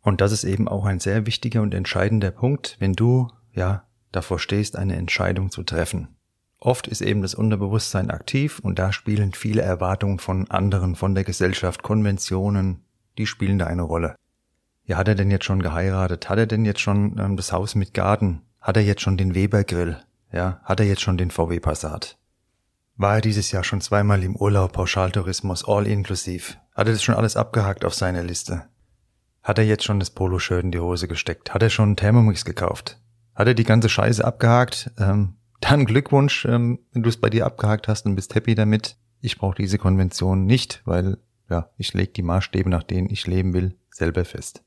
Und 0.00 0.20
das 0.20 0.32
ist 0.32 0.44
eben 0.44 0.68
auch 0.68 0.84
ein 0.84 1.00
sehr 1.00 1.26
wichtiger 1.26 1.62
und 1.62 1.74
entscheidender 1.74 2.32
Punkt, 2.32 2.76
wenn 2.80 2.94
du, 2.94 3.28
ja, 3.52 3.84
davor 4.10 4.38
stehst, 4.38 4.76
eine 4.76 4.96
Entscheidung 4.96 5.50
zu 5.50 5.62
treffen. 5.62 6.08
Oft 6.58 6.86
ist 6.86 7.00
eben 7.00 7.22
das 7.22 7.34
Unterbewusstsein 7.34 8.10
aktiv 8.10 8.60
und 8.60 8.78
da 8.78 8.92
spielen 8.92 9.32
viele 9.32 9.62
Erwartungen 9.62 10.18
von 10.18 10.50
anderen, 10.50 10.94
von 10.94 11.14
der 11.14 11.24
Gesellschaft, 11.24 11.82
Konventionen, 11.82 12.84
die 13.18 13.26
spielen 13.26 13.58
da 13.58 13.66
eine 13.66 13.82
Rolle. 13.82 14.16
Ja, 14.84 14.96
hat 14.96 15.08
er 15.08 15.14
denn 15.14 15.30
jetzt 15.30 15.44
schon 15.44 15.62
geheiratet? 15.62 16.28
Hat 16.28 16.38
er 16.38 16.46
denn 16.46 16.64
jetzt 16.64 16.80
schon 16.80 17.18
ähm, 17.18 17.36
das 17.36 17.52
Haus 17.52 17.74
mit 17.74 17.94
Garten? 17.94 18.42
Hat 18.60 18.76
er 18.76 18.82
jetzt 18.82 19.02
schon 19.02 19.16
den 19.16 19.34
Weber-Grill? 19.34 19.98
Ja, 20.32 20.60
hat 20.64 20.80
er 20.80 20.86
jetzt 20.86 21.02
schon 21.02 21.18
den 21.18 21.30
VW 21.30 21.60
Passat? 21.60 22.18
War 22.96 23.16
er 23.16 23.20
dieses 23.20 23.52
Jahr 23.52 23.64
schon 23.64 23.80
zweimal 23.80 24.22
im 24.22 24.36
Urlaub, 24.36 24.72
Pauschaltourismus, 24.72 25.66
all 25.66 25.86
inklusiv? 25.86 26.58
Hat 26.74 26.86
er 26.86 26.92
das 26.92 27.02
schon 27.02 27.14
alles 27.14 27.36
abgehakt 27.36 27.84
auf 27.84 27.94
seiner 27.94 28.22
Liste? 28.22 28.66
Hat 29.42 29.58
er 29.58 29.64
jetzt 29.64 29.84
schon 29.84 29.98
das 29.98 30.10
Poloshirt 30.10 30.64
in 30.64 30.70
die 30.70 30.80
Hose 30.80 31.08
gesteckt? 31.08 31.52
Hat 31.52 31.62
er 31.62 31.70
schon 31.70 31.90
einen 31.90 31.96
Thermomix 31.96 32.44
gekauft? 32.44 32.98
Hat 33.34 33.46
er 33.46 33.54
die 33.54 33.64
ganze 33.64 33.88
Scheiße 33.88 34.24
abgehakt? 34.24 34.90
Ähm, 34.98 35.36
dann 35.60 35.84
Glückwunsch, 35.84 36.44
ähm, 36.44 36.80
wenn 36.92 37.02
du 37.02 37.08
es 37.08 37.16
bei 37.16 37.30
dir 37.30 37.46
abgehakt 37.46 37.88
hast 37.88 38.06
und 38.06 38.14
bist 38.14 38.34
happy 38.34 38.54
damit. 38.54 38.96
Ich 39.20 39.38
brauche 39.38 39.56
diese 39.56 39.78
Konvention 39.78 40.44
nicht, 40.44 40.82
weil 40.84 41.18
ja, 41.48 41.70
ich 41.76 41.92
lege 41.94 42.12
die 42.12 42.22
Maßstäbe, 42.22 42.70
nach 42.70 42.82
denen 42.82 43.10
ich 43.10 43.26
leben 43.26 43.52
will, 43.52 43.76
selber 43.90 44.24
fest. 44.24 44.64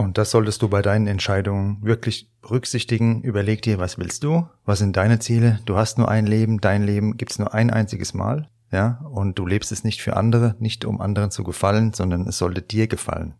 Und 0.00 0.16
das 0.16 0.30
solltest 0.30 0.62
du 0.62 0.70
bei 0.70 0.80
deinen 0.80 1.06
Entscheidungen 1.06 1.76
wirklich 1.82 2.30
berücksichtigen. 2.40 3.20
Überleg 3.20 3.60
dir, 3.60 3.78
was 3.78 3.98
willst 3.98 4.24
du? 4.24 4.48
Was 4.64 4.78
sind 4.78 4.96
deine 4.96 5.18
Ziele? 5.18 5.60
Du 5.66 5.76
hast 5.76 5.98
nur 5.98 6.08
ein 6.08 6.26
Leben, 6.26 6.58
dein 6.58 6.82
Leben 6.82 7.18
gibt's 7.18 7.38
nur 7.38 7.52
ein 7.52 7.68
einziges 7.68 8.14
Mal, 8.14 8.48
ja? 8.72 9.04
Und 9.12 9.38
du 9.38 9.46
lebst 9.46 9.72
es 9.72 9.84
nicht 9.84 10.00
für 10.00 10.16
andere, 10.16 10.56
nicht 10.58 10.86
um 10.86 11.02
anderen 11.02 11.30
zu 11.30 11.44
gefallen, 11.44 11.92
sondern 11.92 12.26
es 12.26 12.38
sollte 12.38 12.62
dir 12.62 12.86
gefallen. 12.86 13.34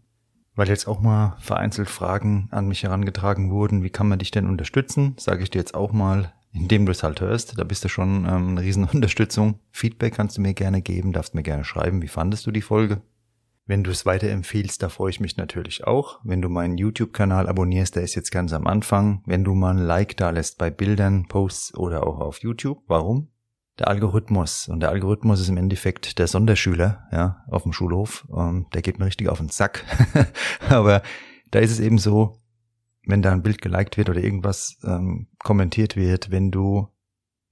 Weil 0.55 0.69
jetzt 0.69 0.87
auch 0.87 1.01
mal 1.01 1.39
vereinzelt 1.41 1.89
Fragen 1.89 2.49
an 2.51 2.69
mich 2.69 2.83
herangetragen 2.83 3.51
wurden, 3.51 3.83
wie 3.83 3.89
kann 3.89 4.09
man 4.11 4.19
dich 4.19 4.31
denn 4.31 4.47
unterstützen? 4.47 5.15
Sage 5.19 5.43
ich 5.43 5.49
dir 5.49 5.61
jetzt 5.61 5.75
auch 5.75 5.93
mal, 5.93 6.31
indem 6.53 6.85
du 6.85 6.93
es 6.93 7.03
halt 7.03 7.23
hörst. 7.23 7.59
Da 7.59 7.65
bist 7.65 7.85
du 7.85 7.89
schon 7.89 8.27
ähm, 8.27 8.49
eine 8.49 8.61
riesen 8.61 8.85
Unterstützung. 8.93 9.55
Feedback 9.71 10.13
kannst 10.13 10.37
du 10.37 10.43
mir 10.43 10.53
gerne 10.53 10.83
geben, 10.83 11.15
darfst 11.15 11.35
mir 11.35 11.43
gerne 11.43 11.65
schreiben, 11.65 12.03
wie 12.03 12.09
fandest 12.09 12.47
du 12.47 12.51
die 12.51 12.61
Folge? 12.61 13.01
Wenn 13.71 13.85
du 13.85 13.93
es 13.93 14.05
weiterempfiehlst, 14.05 14.83
da 14.83 14.89
freue 14.89 15.11
ich 15.11 15.21
mich 15.21 15.37
natürlich 15.37 15.87
auch. 15.87 16.19
Wenn 16.25 16.43
du 16.43 16.49
meinen 16.49 16.77
YouTube-Kanal 16.77 17.49
abonnierst, 17.49 17.95
der 17.95 18.03
ist 18.03 18.17
jetzt 18.17 18.33
ganz 18.33 18.53
am 18.53 18.67
Anfang. 18.67 19.23
Wenn 19.27 19.45
du 19.45 19.55
mal 19.55 19.71
ein 19.71 19.79
Like 19.79 20.17
da 20.17 20.31
lässt 20.31 20.59
bei 20.59 20.71
Bildern, 20.71 21.29
Posts 21.29 21.77
oder 21.77 22.05
auch 22.05 22.19
auf 22.19 22.39
YouTube. 22.39 22.83
Warum? 22.89 23.29
Der 23.79 23.87
Algorithmus. 23.87 24.67
Und 24.67 24.81
der 24.81 24.89
Algorithmus 24.89 25.41
ist 25.41 25.51
im 25.51 25.57
Endeffekt 25.57 26.19
der 26.19 26.27
Sonderschüler, 26.27 27.07
ja, 27.13 27.45
auf 27.47 27.63
dem 27.63 27.73
Schulhof. 27.73 28.27
Ähm, 28.37 28.67
der 28.75 28.83
geht 28.83 28.99
mir 28.99 29.05
richtig 29.05 29.29
auf 29.29 29.39
den 29.39 29.51
Sack. 29.51 29.85
Aber 30.69 31.01
da 31.53 31.61
ist 31.61 31.71
es 31.71 31.79
eben 31.79 31.99
so, 31.99 32.41
wenn 33.07 33.23
da 33.23 33.31
ein 33.31 33.45
Bild 33.45 33.63
geliked 33.63 33.97
wird 33.97 34.11
oder 34.11 34.21
irgendwas 34.21 34.81
ähm, 34.83 35.29
kommentiert 35.39 35.95
wird, 35.95 36.33
wenn 36.33 36.51
du 36.51 36.89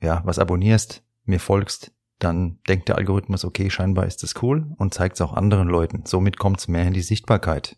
ja 0.02 0.20
was 0.24 0.40
abonnierst, 0.40 1.04
mir 1.26 1.38
folgst, 1.38 1.92
dann 2.18 2.58
denkt 2.68 2.88
der 2.88 2.96
Algorithmus, 2.96 3.44
okay, 3.44 3.70
scheinbar 3.70 4.06
ist 4.06 4.22
das 4.22 4.42
cool 4.42 4.66
und 4.76 4.94
zeigt 4.94 5.16
es 5.16 5.20
auch 5.20 5.34
anderen 5.34 5.68
Leuten. 5.68 6.02
Somit 6.04 6.38
kommt 6.38 6.58
es 6.58 6.68
mehr 6.68 6.86
in 6.86 6.94
die 6.94 7.02
Sichtbarkeit. 7.02 7.76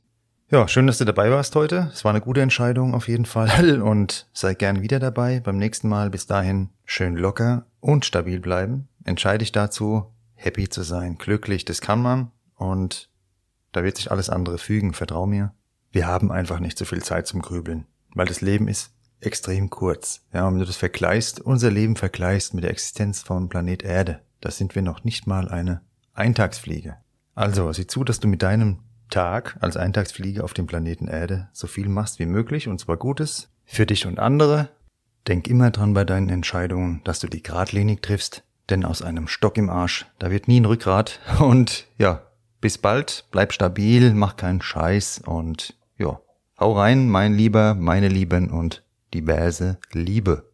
Ja, 0.50 0.66
schön, 0.66 0.86
dass 0.86 0.98
du 0.98 1.04
dabei 1.04 1.30
warst 1.30 1.54
heute. 1.54 1.90
Es 1.92 2.04
war 2.04 2.10
eine 2.10 2.20
gute 2.20 2.40
Entscheidung 2.40 2.94
auf 2.94 3.06
jeden 3.06 3.26
Fall 3.26 3.80
und 3.84 4.28
sei 4.32 4.54
gern 4.54 4.82
wieder 4.82 4.98
dabei. 4.98 5.40
Beim 5.40 5.58
nächsten 5.58 5.88
Mal 5.88 6.10
bis 6.10 6.26
dahin 6.26 6.70
schön 6.84 7.16
locker 7.16 7.66
und 7.80 8.04
stabil 8.04 8.40
bleiben. 8.40 8.88
Entscheide 9.04 9.38
dich 9.38 9.52
dazu, 9.52 10.06
happy 10.34 10.68
zu 10.68 10.82
sein, 10.82 11.18
glücklich, 11.18 11.64
das 11.64 11.80
kann 11.80 12.02
man 12.02 12.30
und 12.56 13.10
da 13.72 13.84
wird 13.84 13.96
sich 13.96 14.10
alles 14.10 14.28
andere 14.30 14.58
fügen, 14.58 14.94
vertrau 14.94 15.26
mir 15.26 15.52
wir 15.92 16.06
haben 16.06 16.30
einfach 16.30 16.60
nicht 16.60 16.78
so 16.78 16.84
viel 16.84 17.02
Zeit 17.02 17.26
zum 17.26 17.42
Grübeln, 17.42 17.86
weil 18.14 18.26
das 18.26 18.40
Leben 18.40 18.68
ist 18.68 18.92
extrem 19.20 19.70
kurz. 19.70 20.22
Ja, 20.32 20.46
und 20.46 20.54
wenn 20.54 20.60
du 20.60 20.66
das 20.66 20.76
vergleichst, 20.76 21.40
unser 21.40 21.70
Leben 21.70 21.96
vergleichst 21.96 22.54
mit 22.54 22.64
der 22.64 22.70
Existenz 22.70 23.22
vom 23.22 23.48
Planet 23.48 23.82
Erde, 23.82 24.20
da 24.40 24.50
sind 24.50 24.74
wir 24.74 24.82
noch 24.82 25.04
nicht 25.04 25.26
mal 25.26 25.48
eine 25.48 25.82
Eintagsfliege. 26.14 26.96
Also, 27.34 27.72
sieh 27.72 27.86
zu, 27.86 28.04
dass 28.04 28.20
du 28.20 28.28
mit 28.28 28.42
deinem 28.42 28.80
Tag 29.08 29.56
als 29.60 29.76
Eintagsfliege 29.76 30.44
auf 30.44 30.54
dem 30.54 30.66
Planeten 30.66 31.08
Erde 31.08 31.48
so 31.52 31.66
viel 31.66 31.88
machst 31.88 32.18
wie 32.18 32.26
möglich, 32.26 32.68
und 32.68 32.78
zwar 32.78 32.96
Gutes, 32.96 33.50
für 33.64 33.86
dich 33.86 34.06
und 34.06 34.18
andere. 34.18 34.68
Denk 35.28 35.48
immer 35.48 35.70
dran 35.70 35.94
bei 35.94 36.04
deinen 36.04 36.28
Entscheidungen, 36.28 37.02
dass 37.04 37.20
du 37.20 37.28
die 37.28 37.42
geradlinig 37.42 38.02
triffst, 38.02 38.42
denn 38.68 38.84
aus 38.84 39.02
einem 39.02 39.28
Stock 39.28 39.58
im 39.58 39.68
Arsch, 39.68 40.06
da 40.18 40.30
wird 40.30 40.48
nie 40.48 40.60
ein 40.60 40.64
Rückgrat. 40.64 41.20
Und 41.40 41.86
ja, 41.98 42.22
bis 42.60 42.78
bald, 42.78 43.26
bleib 43.30 43.52
stabil, 43.52 44.14
mach 44.14 44.36
keinen 44.36 44.60
Scheiß 44.60 45.22
und 45.24 45.74
ja, 45.96 46.20
hau 46.58 46.72
rein, 46.72 47.08
mein 47.08 47.32
Lieber, 47.32 47.74
meine 47.74 48.08
Lieben 48.08 48.50
und 48.50 48.84
diverse 49.14 49.78
Liebe. 49.92 50.44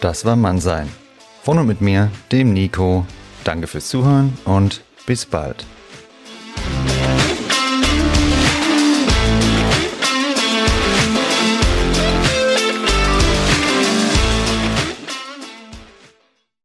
Das 0.00 0.24
war 0.24 0.36
Mannsein. 0.36 0.88
Von 1.42 1.58
und 1.58 1.66
mit 1.66 1.80
mir, 1.80 2.10
dem 2.30 2.52
Nico. 2.52 3.04
Danke 3.42 3.66
fürs 3.66 3.88
Zuhören 3.88 4.36
und 4.44 4.82
bis 5.06 5.26
bald. 5.26 5.64